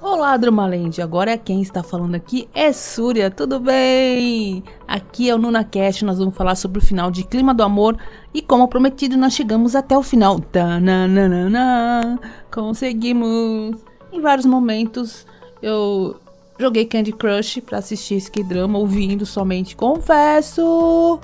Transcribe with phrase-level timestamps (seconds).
[0.00, 1.02] Olá, Drumalend.
[1.02, 4.64] Agora quem está falando aqui é Súria, tudo bem?
[4.88, 7.98] Aqui é o NunaCast, nós vamos falar sobre o final de Clima do Amor
[8.32, 10.40] e como prometido nós chegamos até o final.
[10.40, 12.18] Tananana,
[12.50, 13.76] conseguimos!
[14.12, 15.26] Em vários momentos
[15.60, 16.16] eu
[16.58, 21.18] joguei Candy Crush para assistir esse drama ouvindo somente confesso.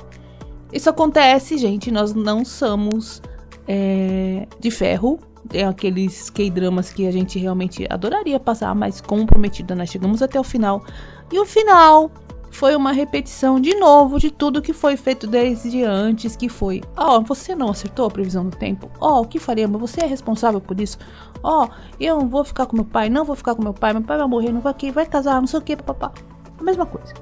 [0.72, 3.20] Isso acontece, gente, nós não somos
[3.66, 5.18] é, de ferro,
[5.52, 10.38] é aqueles K-dramas que a gente realmente adoraria passar, mas como prometido, nós chegamos até
[10.38, 10.84] o final.
[11.32, 12.10] E o final
[12.50, 17.18] foi uma repetição de novo de tudo que foi feito desde antes, que foi, ó,
[17.18, 18.90] oh, você não acertou a previsão do tempo.
[19.00, 19.80] Ó, oh, o que faremos?
[19.80, 20.98] Você é responsável por isso.
[21.42, 21.68] Ó, oh,
[21.98, 24.18] eu não vou ficar com meu pai, não vou ficar com meu pai, meu pai
[24.18, 26.12] vai morrer, não vai aqui, vai casar, não sei o que, papá.
[26.58, 27.14] A mesma coisa.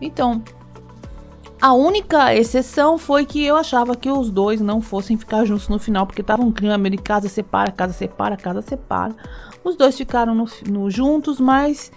[0.00, 0.42] Então,
[1.60, 5.78] a única exceção foi que eu achava que os dois não fossem ficar juntos no
[5.78, 9.14] final, porque tava um clima de casa separa, casa separa, casa separa.
[9.64, 11.90] Os dois ficaram no, no, juntos, mas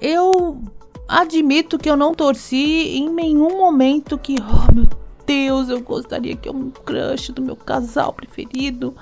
[0.00, 0.60] eu
[1.08, 4.88] admito que eu não torci em nenhum momento que, oh meu
[5.26, 8.94] Deus, eu gostaria que eu um crush do meu casal preferido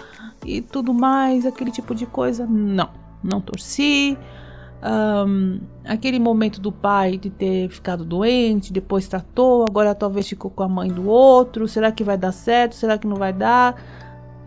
[0.45, 2.47] e tudo mais, aquele tipo de coisa.
[2.47, 2.91] Não,
[3.23, 4.17] não torci.
[4.83, 10.63] Um, aquele momento do pai de ter ficado doente, depois tratou, agora talvez ficou com
[10.63, 11.69] a mãe do outro.
[11.69, 12.75] Será que vai dar certo?
[12.75, 13.77] Será que não vai dar?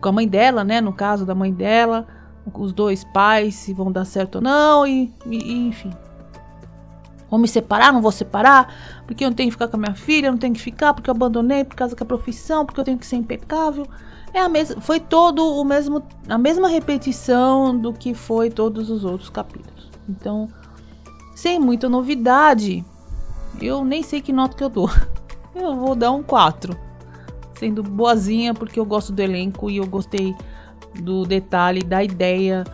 [0.00, 0.80] Com a mãe dela, né?
[0.80, 2.06] No caso da mãe dela,
[2.52, 5.90] os dois pais, se vão dar certo ou não, e, e enfim.
[7.34, 7.92] Vou me separar?
[7.92, 9.02] Não vou separar?
[9.08, 11.10] Porque eu não tenho que ficar com a minha filha, não tenho que ficar porque
[11.10, 13.88] eu abandonei por causa da profissão, porque eu tenho que ser impecável.
[14.32, 19.04] É a mesma, foi todo o mesmo, a mesma repetição do que foi todos os
[19.04, 19.90] outros capítulos.
[20.08, 20.48] Então,
[21.34, 22.84] sem muita novidade,
[23.60, 24.88] eu nem sei que nota que eu dou.
[25.56, 26.76] Eu vou dar um 4.
[27.58, 30.34] Sendo boazinha, porque eu gosto do elenco e eu gostei
[31.00, 32.64] do detalhe, da ideia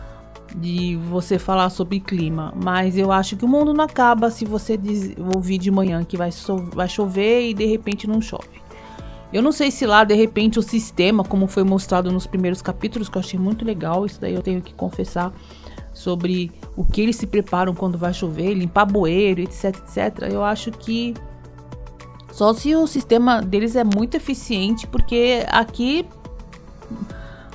[0.55, 2.53] de você falar sobre clima.
[2.55, 6.17] Mas eu acho que o mundo não acaba se você diz, ouvir de manhã que
[6.17, 8.61] vai, so, vai chover e de repente não chove.
[9.31, 13.07] Eu não sei se lá, de repente, o sistema, como foi mostrado nos primeiros capítulos,
[13.07, 15.33] que eu achei muito legal, isso daí eu tenho que confessar
[15.93, 20.29] sobre o que eles se preparam quando vai chover, limpar bueiro, etc, etc.
[20.29, 21.13] Eu acho que
[22.31, 26.05] só se o sistema deles é muito eficiente, porque aqui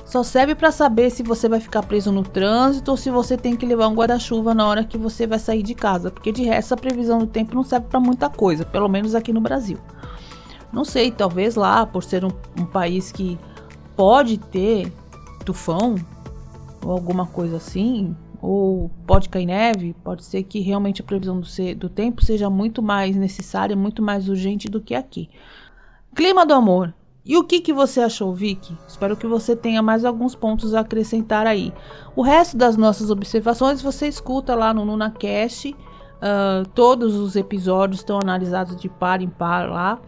[0.07, 3.57] só serve para saber se você vai ficar preso no trânsito ou se você tem
[3.57, 6.73] que levar um guarda-chuva na hora que você vai sair de casa, porque de resto
[6.73, 9.77] a previsão do tempo não serve para muita coisa, pelo menos aqui no Brasil.
[10.71, 13.37] Não sei, talvez lá, por ser um, um país que
[13.97, 14.93] pode ter
[15.43, 15.95] tufão
[16.85, 21.47] ou alguma coisa assim, ou pode cair neve, pode ser que realmente a previsão do,
[21.75, 25.29] do tempo seja muito mais necessária, muito mais urgente do que aqui.
[26.15, 26.93] Clima do amor.
[27.27, 28.77] E o que, que você achou, Vicky?
[28.87, 31.73] Espero que você tenha mais alguns pontos a acrescentar aí.
[32.15, 35.75] O resto das nossas observações você escuta lá no NunaCast.
[36.17, 39.99] Uh, todos os episódios estão analisados de par em par lá.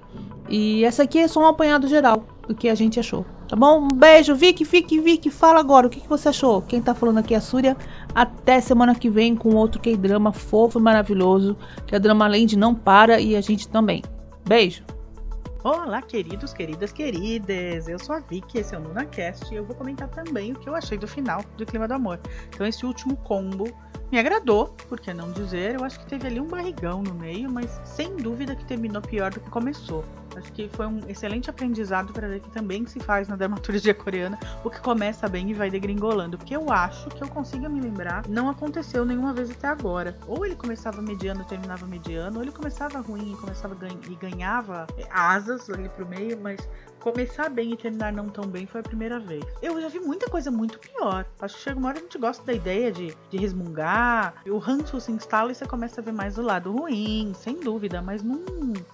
[0.47, 3.25] E essa aqui é só um apanhado geral do que a gente achou.
[3.49, 3.81] Tá bom?
[3.81, 5.29] Um beijo, Vicky, Vicky, Vicky.
[5.29, 6.61] Fala agora, o que, que você achou?
[6.61, 7.75] Quem tá falando aqui é a Súria.
[8.15, 11.57] Até semana que vem com outro K-drama fofo e maravilhoso.
[11.85, 14.03] Que a Drama Land não para e a gente também.
[14.47, 14.83] Beijo!
[15.61, 17.89] Olá, queridos, queridas, queridas!
[17.89, 20.69] Eu sou a Vicky, esse é o NunaCast e eu vou comentar também o que
[20.69, 22.17] eu achei do final do Clima do Amor.
[22.47, 23.65] Então, esse último combo
[24.09, 25.75] me agradou, por que não dizer?
[25.75, 29.31] Eu acho que teve ali um barrigão no meio, mas sem dúvida que terminou pior
[29.31, 30.05] do que começou.
[30.35, 34.39] Acho que foi um excelente aprendizado para ver que também se faz na dramaturgia coreana
[34.63, 36.37] o que começa bem e vai degringolando.
[36.37, 40.17] Porque eu acho que eu consigo me lembrar, não aconteceu nenhuma vez até agora.
[40.27, 44.15] Ou ele começava mediano e terminava mediano, ou ele começava ruim e começava ganha, e
[44.15, 45.07] ganhava é,
[45.73, 46.59] ali pro meio, mas
[46.99, 49.43] começar bem e terminar não tão bem foi a primeira vez.
[49.61, 51.25] Eu já vi muita coisa muito pior.
[51.39, 54.57] Acho que chega uma hora que a gente gosta da ideia de, de resmungar, o
[54.57, 58.21] ranço se instala e você começa a ver mais o lado ruim, sem dúvida, mas
[58.21, 58.43] não.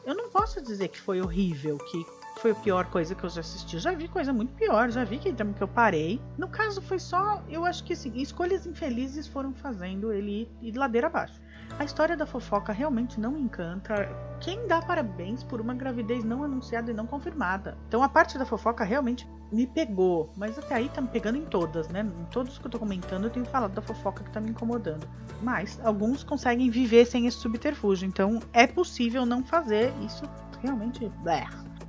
[0.06, 2.06] Eu não posso dizer que foi horrível, que
[2.46, 3.80] foi a pior coisa que eu já assisti.
[3.80, 6.22] Já vi coisa muito pior, já vi que, que eu parei.
[6.38, 7.42] No caso, foi só.
[7.50, 11.42] Eu acho que assim, escolhas infelizes foram fazendo ele ir, ir ladeira abaixo.
[11.80, 14.08] A história da fofoca realmente não encanta.
[14.40, 17.76] Quem dá parabéns por uma gravidez não anunciada e não confirmada?
[17.88, 21.46] Então a parte da fofoca realmente me pegou, mas até aí tá me pegando em
[21.46, 22.02] todas, né?
[22.02, 25.08] Em todos que eu tô comentando, eu tenho falado da fofoca que tá me incomodando.
[25.42, 30.24] Mas alguns conseguem viver sem esse subterfúgio, então é possível não fazer isso
[30.62, 31.12] realmente.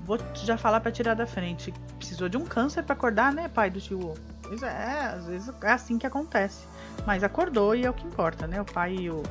[0.06, 1.74] Vou já falar para tirar da frente.
[1.98, 4.14] Precisou de um câncer para acordar, né, pai do tio?
[4.42, 6.66] Pois é, às vezes é assim que acontece.
[7.04, 8.60] Mas acordou e é o que importa, né?
[8.60, 9.22] O pai e o,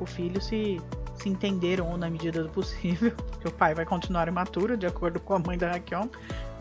[0.00, 0.80] o filho se,
[1.16, 5.34] se entenderam na medida do possível, porque o pai vai continuar imaturo, de acordo com
[5.34, 6.10] a mãe da Raquel,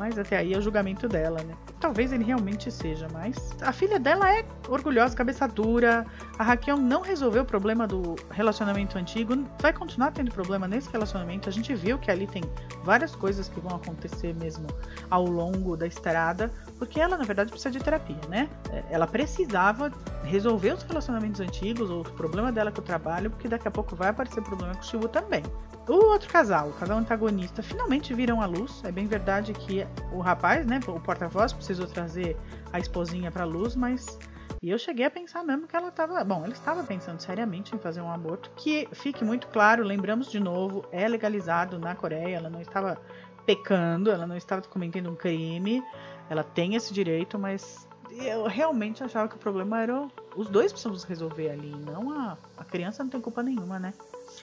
[0.02, 1.54] mas até aí é o julgamento dela, né?
[1.80, 6.08] Talvez ele realmente seja, mas a filha dela é orgulhosa, cabeça dura.
[6.40, 11.48] A Raquel não resolveu o problema do relacionamento antigo, vai continuar tendo problema nesse relacionamento.
[11.48, 12.42] A gente viu que ali tem
[12.84, 14.66] várias coisas que vão acontecer mesmo
[15.08, 18.50] ao longo da estrada, porque ela na verdade precisa de terapia, né?
[18.72, 19.92] É, ela precisava
[20.24, 23.96] resolver os relacionamentos antigos, ou o problema dela com o trabalho, porque daqui a pouco
[23.96, 25.44] vai aparecer problema com o Chivo também.
[25.88, 28.82] O outro casal, o casal antagonista, finalmente viram a luz.
[28.84, 32.38] É bem verdade que o rapaz, né, o porta-voz, precisou trazer
[32.72, 34.20] a esposinha pra luz, mas.
[34.62, 36.24] E eu cheguei a pensar mesmo que ela estava.
[36.24, 40.40] Bom, ele estava pensando seriamente em fazer um aborto, que fique muito claro, lembramos de
[40.40, 42.98] novo, é legalizado na Coreia, ela não estava
[43.46, 45.84] pecando, ela não estava cometendo um crime,
[46.30, 51.04] ela tem esse direito, mas eu realmente achava que o problema era os dois precisamos
[51.04, 53.94] resolver ali, não a, a criança não tem culpa nenhuma, né?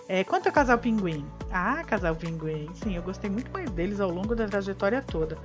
[0.08, 1.26] É, quanto ao casal Pinguim?
[1.52, 2.68] Ah, casal Pinguim.
[2.74, 5.36] Sim, eu gostei muito mais deles ao longo da trajetória toda.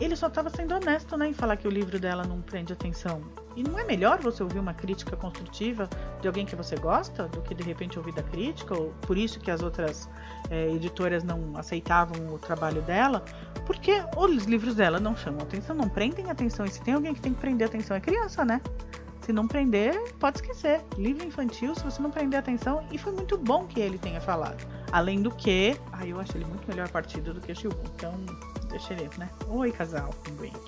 [0.00, 3.22] Ele só estava sendo honesto, né, em falar que o livro dela não prende atenção.
[3.54, 5.88] E não é melhor você ouvir uma crítica construtiva
[6.20, 8.74] de alguém que você gosta do que de repente ouvir da crítica?
[8.74, 10.08] Ou por isso que as outras
[10.50, 13.24] é, editoras não aceitavam o trabalho dela?
[13.66, 16.64] Porque os livros dela não chamam atenção, não prendem atenção.
[16.64, 18.60] E se tem alguém que tem que prender atenção é criança, né?
[19.22, 20.80] Se não prender, pode esquecer.
[20.98, 24.66] Livro infantil, se você não prender atenção, e foi muito bom que ele tenha falado.
[24.90, 27.80] Além do que, aí eu acho ele muito melhor partido do que o Shilbu.
[27.94, 28.14] Então,
[28.68, 29.30] deixa ele, né?
[29.48, 30.10] Oi, casal,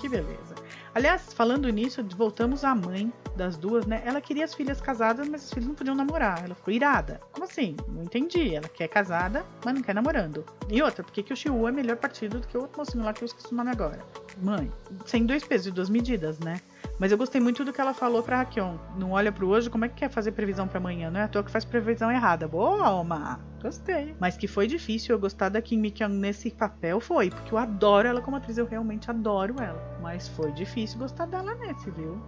[0.00, 0.54] que beleza.
[0.94, 4.00] Aliás, falando nisso, voltamos à mãe das duas, né?
[4.04, 6.44] Ela queria as filhas casadas, mas os filhos não podiam namorar.
[6.44, 7.20] Ela ficou irada.
[7.32, 7.76] Como assim?
[7.88, 8.54] Não entendi.
[8.54, 10.44] Ela quer casada, mas não quer namorando.
[10.70, 13.02] E outra, por que, que o Shiu é melhor partido do que o outro mocinho
[13.02, 13.98] lá que eu esqueci o nome agora?
[14.40, 14.70] Mãe,
[15.04, 16.60] sem dois pesos e duas medidas, né?
[16.98, 18.76] Mas eu gostei muito do que ela falou pra Rakion.
[18.96, 21.10] Não olha pro hoje, como é que quer fazer previsão para amanhã?
[21.10, 22.46] Não é à toa que faz previsão errada.
[22.46, 23.40] Boa, Oma!
[23.60, 24.14] Gostei.
[24.20, 27.30] Mas que foi difícil eu gostar da Kim Mi nesse papel, foi.
[27.30, 29.98] Porque eu adoro ela como atriz, eu realmente adoro ela.
[30.00, 32.20] Mas foi difícil gostar dela nesse, viu?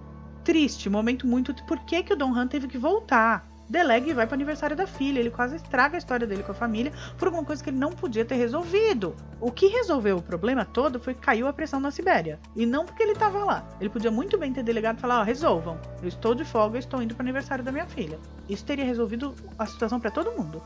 [0.42, 1.54] Triste, momento muito.
[1.66, 3.46] Por que, que o Don Han teve que voltar?
[3.68, 5.18] Delegue e vai para aniversário da filha.
[5.18, 7.90] Ele quase estraga a história dele com a família por alguma coisa que ele não
[7.90, 9.14] podia ter resolvido.
[9.40, 12.38] O que resolveu o problema todo foi que caiu a pressão na Sibéria.
[12.54, 13.66] E não porque ele estava lá.
[13.80, 15.78] Ele podia muito bem ter delegado e falar: ó, resolvam.
[16.02, 18.18] Eu estou de folga, estou indo para aniversário da minha filha.
[18.48, 20.62] Isso teria resolvido a situação para todo mundo.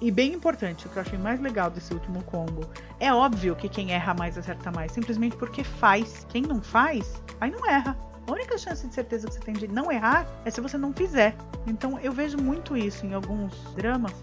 [0.00, 2.68] E bem importante, o que eu achei mais legal desse último combo.
[2.98, 6.26] É óbvio que quem erra mais acerta mais, simplesmente porque faz.
[6.28, 7.96] Quem não faz, aí não erra.
[8.26, 10.92] A única chance de certeza que você tem de não errar é se você não
[10.92, 11.34] fizer.
[11.66, 14.14] Então eu vejo muito isso em alguns dramas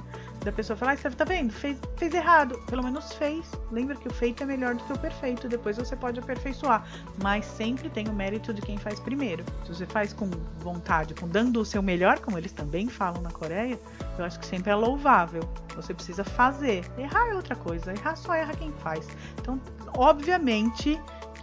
[0.44, 1.52] da pessoa falar, ah, tá vendo?
[1.52, 2.58] Fez, fez errado.
[2.68, 3.52] Pelo menos fez.
[3.72, 5.48] Lembra que o feito é melhor do que o perfeito.
[5.48, 6.86] Depois você pode aperfeiçoar.
[7.22, 9.44] Mas sempre tem o mérito de quem faz primeiro.
[9.66, 10.30] Se você faz com
[10.60, 13.80] vontade, com dando o seu melhor, como eles também falam na Coreia,
[14.18, 15.44] eu acho que sempre é louvável.
[15.76, 16.86] Você precisa fazer.
[16.98, 17.92] Errar é outra coisa.
[17.92, 19.08] Errar só erra quem faz.
[19.42, 19.60] Então,
[19.98, 21.00] obviamente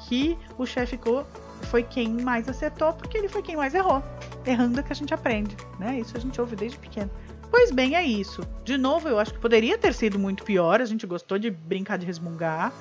[0.08, 1.26] que o chefe ficou
[1.62, 4.02] foi quem mais acertou, porque ele foi quem mais errou.
[4.44, 5.98] Errando é que a gente aprende, né?
[5.98, 7.10] Isso a gente ouve desde pequeno.
[7.50, 8.42] Pois bem, é isso.
[8.64, 10.80] De novo, eu acho que poderia ter sido muito pior.
[10.80, 12.72] A gente gostou de brincar de resmungar,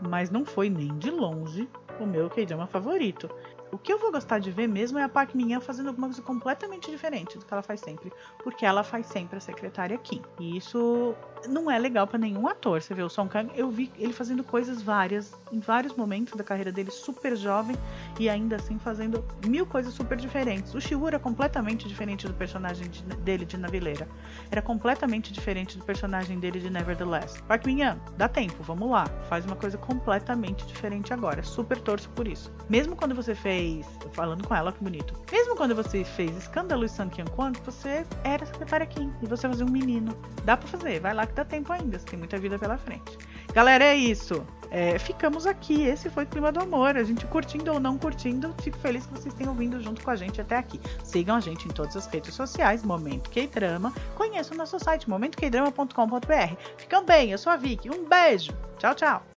[0.00, 1.68] mas não foi nem de longe
[2.00, 3.30] o meu K-drama favorito.
[3.72, 6.22] O que eu vou gostar de ver mesmo é a Park Min fazendo alguma coisa
[6.22, 8.12] completamente diferente do que ela faz sempre,
[8.42, 10.22] porque ela faz sempre a secretária Kim.
[10.38, 11.14] E isso
[11.48, 12.80] não é legal para nenhum ator.
[12.80, 16.44] Você vê o Song Kang, eu vi ele fazendo coisas várias em vários momentos da
[16.44, 17.76] carreira dele, super jovem
[18.18, 20.74] e ainda assim fazendo mil coisas super diferentes.
[20.74, 24.08] O Shiwu era completamente diferente do personagem de, dele de Navileira.
[24.50, 27.40] Era completamente diferente do personagem dele de Nevertheless.
[27.42, 27.80] Park Min
[28.16, 29.06] dá tempo, vamos lá.
[29.28, 31.42] Faz uma coisa completamente diferente agora.
[31.42, 32.52] Super torço por isso.
[32.68, 33.86] Mesmo quando você fez fez.
[34.12, 35.14] Falando com ela, que bonito.
[35.32, 39.64] Mesmo quando você fez Escândalo e Sankian Kwan, você era secretária Kim e você fazia
[39.64, 40.14] um menino.
[40.44, 43.18] Dá pra fazer, vai lá que dá tempo ainda, você tem muita vida pela frente.
[43.52, 44.46] Galera, é isso.
[44.70, 45.82] É, ficamos aqui.
[45.82, 46.96] Esse foi o Clima do Amor.
[46.96, 50.16] A gente curtindo ou não curtindo, fico feliz que vocês tenham vindo junto com a
[50.16, 50.80] gente até aqui.
[51.02, 53.92] Sigam a gente em todas as redes sociais, Momento K-Drama.
[54.14, 56.56] Conheçam o nosso site, momentoqueidrama.com.br.
[56.76, 57.90] Ficam bem, eu sou a Vicky.
[57.90, 58.52] Um beijo.
[58.78, 59.24] Tchau, tchau.